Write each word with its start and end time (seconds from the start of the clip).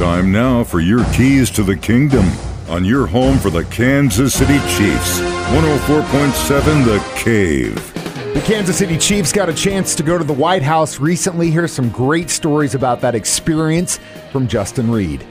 Time 0.00 0.32
now 0.32 0.64
for 0.64 0.80
your 0.80 1.04
keys 1.12 1.50
to 1.50 1.62
the 1.62 1.76
kingdom 1.76 2.24
on 2.70 2.86
your 2.86 3.06
home 3.06 3.36
for 3.36 3.50
the 3.50 3.66
Kansas 3.66 4.32
City 4.32 4.58
Chiefs. 4.60 5.20
104.7 5.20 6.84
The 6.86 7.20
Cave. 7.22 7.74
The 8.32 8.40
Kansas 8.40 8.78
City 8.78 8.96
Chiefs 8.96 9.30
got 9.30 9.50
a 9.50 9.52
chance 9.52 9.94
to 9.96 10.02
go 10.02 10.16
to 10.16 10.24
the 10.24 10.32
White 10.32 10.62
House 10.62 11.00
recently. 11.00 11.50
Here's 11.50 11.70
some 11.70 11.90
great 11.90 12.30
stories 12.30 12.74
about 12.74 13.02
that 13.02 13.14
experience 13.14 14.00
from 14.32 14.48
Justin 14.48 14.90
Reid. 14.90 15.22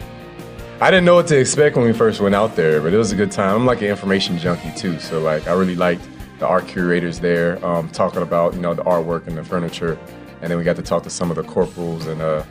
I 0.79 0.91
didn't 0.91 1.05
know 1.05 1.15
what 1.15 1.25
to 1.29 1.39
expect 1.39 1.75
when 1.75 1.85
we 1.85 1.91
first 1.91 2.21
went 2.21 2.35
out 2.35 2.55
there, 2.55 2.79
but 2.79 2.93
it 2.93 2.97
was 2.97 3.11
a 3.11 3.15
good 3.15 3.31
time. 3.31 3.55
I'm 3.55 3.65
like 3.65 3.81
an 3.81 3.87
information 3.87 4.37
junkie 4.37 4.71
too, 4.77 4.99
so 4.99 5.19
like 5.19 5.47
I 5.47 5.53
really 5.53 5.75
liked 5.75 6.07
the 6.37 6.45
art 6.45 6.67
curators 6.67 7.19
there 7.19 7.65
um, 7.65 7.89
talking 7.89 8.21
about 8.21 8.53
you 8.53 8.61
know 8.61 8.75
the 8.75 8.83
artwork 8.83 9.25
and 9.25 9.35
the 9.35 9.43
furniture, 9.43 9.97
and 10.43 10.51
then 10.51 10.59
we 10.59 10.63
got 10.63 10.75
to 10.75 10.83
talk 10.83 11.01
to 11.03 11.09
some 11.09 11.31
of 11.31 11.37
the 11.37 11.43
corporals 11.43 12.05
and 12.05 12.21
uh, 12.21 12.43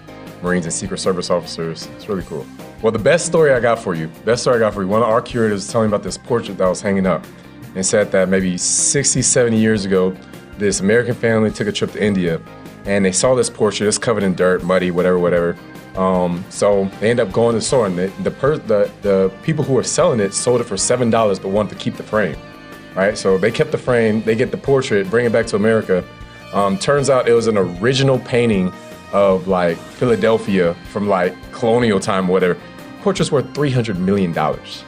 Marines 0.43 0.65
and 0.67 0.73
Secret 0.73 0.99
Service 0.99 1.31
officers. 1.31 1.87
It's 1.97 2.09
really 2.09 2.23
cool. 2.25 2.47
Well, 2.83 2.93
the 2.93 2.99
best 2.99 3.27
story 3.27 3.53
I 3.53 3.61
got 3.61 3.79
for 3.79 3.95
you, 3.95 4.09
best 4.25 4.43
story 4.43 4.57
I 4.57 4.61
got 4.61 4.75
for 4.75 4.83
you, 4.83 4.89
one 4.89 5.03
of 5.03 5.09
our 5.09 5.21
curators 5.21 5.65
was 5.65 5.69
telling 5.69 5.91
me 5.91 5.95
about 5.95 6.05
this 6.05 6.17
portrait 6.17 6.59
that 6.59 6.69
was 6.69 6.81
hanging 6.81 7.07
up 7.07 7.27
and 7.75 7.85
said 7.85 8.13
that 8.13 8.29
maybe 8.29 8.57
60, 8.57 9.23
70 9.23 9.59
years 9.59 9.85
ago, 9.85 10.17
this 10.59 10.81
American 10.81 11.15
family 11.15 11.51
took 11.51 11.69
a 11.69 11.73
trip 11.73 11.93
to 11.93 12.03
India 12.03 12.41
and 12.85 13.05
they 13.05 13.13
saw 13.13 13.35
this 13.35 13.51
portrait. 13.51 13.87
It's 13.87 13.99
covered 13.99 14.23
in 14.23 14.35
dirt, 14.35 14.65
muddy, 14.65 14.91
whatever, 14.91 15.19
whatever. 15.19 15.57
Um, 15.97 16.45
so 16.49 16.87
they 17.01 17.11
end 17.11 17.21
up 17.21 17.33
going 17.33 17.55
to 17.55 17.59
the 17.59 17.65
store, 17.65 17.87
and 17.87 17.99
the 17.99 18.07
the, 18.23 18.31
per, 18.31 18.57
the 18.57 18.91
the 19.03 19.33
people 19.43 19.65
who 19.65 19.75
were 19.75 19.83
selling 19.83 20.21
it 20.21 20.33
sold 20.33 20.61
it 20.61 20.65
for 20.65 20.77
seven 20.77 21.11
dollars, 21.11 21.39
but 21.39 21.49
wanted 21.49 21.71
to 21.71 21.77
keep 21.77 21.97
the 21.97 22.03
frame. 22.03 22.37
Right, 22.95 23.19
so 23.19 23.37
they 23.37 23.51
kept 23.51 23.73
the 23.73 23.79
frame. 23.79 24.23
They 24.23 24.35
get 24.35 24.51
the 24.51 24.57
portrait, 24.57 25.11
bring 25.11 25.27
it 25.27 25.33
back 25.33 25.47
to 25.47 25.57
America. 25.57 26.05
Um, 26.53 26.79
turns 26.79 27.11
out 27.11 27.29
it 27.29 27.33
was 27.35 27.47
an 27.47 27.59
original 27.59 28.19
painting 28.21 28.73
of 29.13 29.49
like 29.49 29.79
Philadelphia 29.79 30.75
from 30.91 31.09
like 31.09 31.35
colonial 31.53 32.01
time 32.01 32.29
or 32.29 32.33
whatever. 32.33 32.61
Portrait's 33.03 33.33
worth 33.33 33.55
three 33.55 33.71
hundred 33.71 33.99
million 33.99 34.33
dollars. 34.33 34.85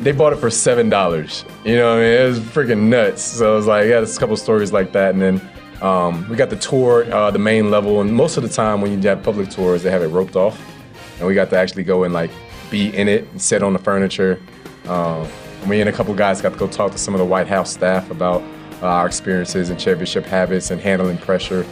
They 0.00 0.12
bought 0.12 0.32
it 0.32 0.36
for 0.36 0.50
seven 0.50 0.88
dollars. 0.88 1.44
You 1.64 1.76
know, 1.76 1.90
what 1.94 1.98
I 1.98 2.02
mean, 2.02 2.12
it 2.12 2.24
was 2.24 2.40
freaking 2.40 2.88
nuts. 2.88 3.22
So 3.22 3.52
it 3.52 3.56
was 3.56 3.66
like, 3.66 3.84
yeah, 3.84 4.00
there's 4.00 4.16
a 4.16 4.20
couple 4.20 4.36
stories 4.36 4.72
like 4.72 4.92
that, 4.92 5.14
and 5.14 5.22
then 5.22 5.50
um, 5.82 6.28
we 6.28 6.36
got 6.36 6.50
the 6.50 6.56
tour, 6.56 7.10
uh, 7.12 7.30
the 7.30 7.38
main 7.38 7.70
level, 7.70 8.00
and 8.00 8.12
most 8.12 8.36
of 8.36 8.42
the 8.42 8.48
time 8.48 8.80
when 8.80 8.90
you 8.90 9.08
have 9.08 9.22
public 9.22 9.50
tours, 9.50 9.82
they 9.82 9.90
have 9.90 10.02
it 10.02 10.08
roped 10.08 10.36
off, 10.36 10.60
and 11.18 11.26
we 11.26 11.34
got 11.34 11.50
to 11.50 11.58
actually 11.58 11.84
go 11.84 12.04
and 12.04 12.12
like 12.12 12.30
be 12.70 12.94
in 12.96 13.08
it 13.08 13.28
and 13.30 13.40
sit 13.40 13.62
on 13.62 13.72
the 13.72 13.78
furniture. 13.78 14.40
Um, 14.86 15.28
me 15.66 15.80
and 15.80 15.88
a 15.88 15.92
couple 15.92 16.14
guys 16.14 16.42
got 16.42 16.52
to 16.52 16.58
go 16.58 16.66
talk 16.66 16.92
to 16.92 16.98
some 16.98 17.14
of 17.14 17.18
the 17.18 17.24
White 17.24 17.46
House 17.46 17.72
staff 17.72 18.10
about 18.10 18.42
uh, 18.82 18.86
our 18.86 19.06
experiences 19.06 19.70
and 19.70 19.78
championship 19.78 20.26
habits 20.26 20.70
and 20.70 20.80
handling 20.80 21.18
pressure, 21.18 21.64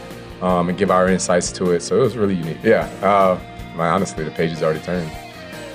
um, 0.43 0.69
and 0.69 0.77
give 0.77 0.91
our 0.91 1.07
insights 1.07 1.51
to 1.53 1.71
it. 1.71 1.81
So 1.81 1.97
it 1.97 2.01
was 2.01 2.17
really 2.17 2.35
unique. 2.35 2.61
Yeah, 2.61 2.85
uh, 3.01 3.39
man, 3.75 3.93
honestly, 3.93 4.23
the 4.23 4.31
pages 4.31 4.61
already 4.61 4.81
turned. 4.81 5.09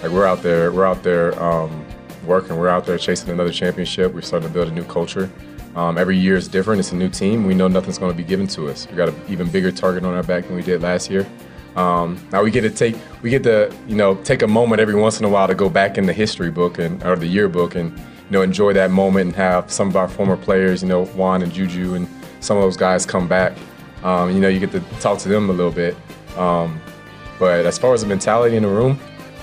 Like 0.02 0.12
we're 0.12 0.26
out 0.26 0.42
there, 0.42 0.70
we're 0.70 0.86
out 0.86 1.02
there 1.02 1.40
um, 1.42 1.84
working, 2.24 2.56
we're 2.56 2.68
out 2.68 2.84
there 2.84 2.98
chasing 2.98 3.30
another 3.30 3.52
championship. 3.52 4.14
We're 4.14 4.20
starting 4.20 4.48
to 4.48 4.54
build 4.54 4.68
a 4.68 4.72
new 4.72 4.84
culture. 4.84 5.28
Um, 5.74 5.96
every 5.96 6.16
year 6.16 6.36
is 6.36 6.48
different. 6.48 6.80
It's 6.80 6.92
a 6.92 6.96
new 6.96 7.08
team. 7.08 7.44
We 7.44 7.54
know 7.54 7.66
nothing's 7.66 7.98
going 7.98 8.12
to 8.12 8.16
be 8.16 8.24
given 8.24 8.46
to 8.48 8.68
us. 8.68 8.86
We 8.90 8.96
got 8.96 9.08
an 9.08 9.20
even 9.28 9.48
bigger 9.48 9.72
target 9.72 10.04
on 10.04 10.14
our 10.14 10.22
back 10.22 10.46
than 10.46 10.54
we 10.54 10.62
did 10.62 10.82
last 10.82 11.10
year. 11.10 11.26
Um, 11.76 12.18
now 12.32 12.42
we 12.42 12.50
get 12.50 12.62
to 12.62 12.70
take 12.70 12.96
we 13.22 13.30
get 13.30 13.44
to 13.44 13.72
you 13.86 13.94
know 13.94 14.16
take 14.16 14.42
a 14.42 14.46
moment 14.46 14.80
every 14.80 14.96
once 14.96 15.20
in 15.20 15.24
a 15.24 15.28
while 15.28 15.46
to 15.46 15.54
go 15.54 15.68
back 15.68 15.96
in 15.96 16.06
the 16.06 16.12
history 16.12 16.50
book 16.50 16.78
and 16.78 17.02
or 17.04 17.14
the 17.14 17.26
yearbook 17.26 17.76
and 17.76 17.96
you 17.96 18.04
know 18.30 18.42
enjoy 18.42 18.72
that 18.72 18.90
moment 18.90 19.26
and 19.26 19.36
have 19.36 19.70
some 19.70 19.88
of 19.88 19.96
our 19.96 20.08
former 20.08 20.36
players 20.36 20.82
you 20.82 20.88
know 20.88 21.04
Juan 21.06 21.42
and 21.42 21.52
Juju 21.52 21.94
and 21.94 22.08
some 22.40 22.56
of 22.56 22.62
those 22.64 22.76
guys 22.76 23.06
come 23.06 23.28
back. 23.28 23.56
Um, 24.02 24.30
you 24.32 24.40
know 24.40 24.48
you 24.48 24.60
get 24.60 24.70
to 24.72 24.80
talk 25.00 25.18
to 25.20 25.28
them 25.28 25.50
a 25.50 25.52
little 25.52 25.72
bit. 25.72 25.96
Um, 26.36 26.80
but 27.38 27.66
as 27.66 27.78
far 27.78 27.94
as 27.94 28.02
the 28.02 28.06
mentality 28.08 28.56
in 28.56 28.62
the 28.62 28.68
room, 28.68 28.98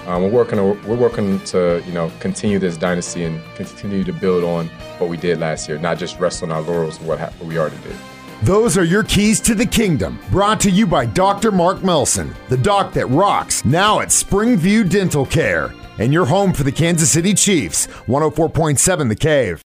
um, 0.05 0.21
we're 0.23 0.29
working. 0.29 0.59
We're 0.59 0.95
working 0.95 1.39
to 1.45 1.81
you 1.85 1.93
know 1.93 2.11
continue 2.19 2.59
this 2.59 2.77
dynasty 2.77 3.23
and 3.23 3.41
continue 3.55 4.03
to 4.03 4.13
build 4.13 4.43
on 4.43 4.67
what 4.99 5.09
we 5.09 5.17
did 5.17 5.39
last 5.39 5.67
year, 5.67 5.77
not 5.77 5.97
just 5.97 6.19
rest 6.19 6.43
on 6.43 6.51
our 6.51 6.61
laurels 6.61 6.99
of 6.99 7.07
what, 7.07 7.19
ha- 7.19 7.31
what 7.39 7.47
we 7.47 7.57
already 7.57 7.77
did. 7.77 7.95
Those 8.43 8.77
are 8.77 8.83
your 8.83 9.03
keys 9.03 9.39
to 9.41 9.55
the 9.55 9.65
kingdom, 9.65 10.19
brought 10.29 10.59
to 10.61 10.69
you 10.69 10.85
by 10.85 11.05
Dr. 11.05 11.51
Mark 11.51 11.83
Melson, 11.83 12.35
the 12.49 12.57
doc 12.57 12.93
that 12.93 13.07
rocks, 13.07 13.63
now 13.63 14.01
at 14.01 14.09
Springview 14.09 14.89
Dental 14.89 15.25
Care, 15.25 15.73
and 15.99 16.11
your 16.11 16.25
home 16.25 16.53
for 16.53 16.63
the 16.63 16.71
Kansas 16.71 17.09
City 17.09 17.33
Chiefs, 17.33 17.87
104.7 18.07 19.09
The 19.09 19.15
Cave. 19.15 19.63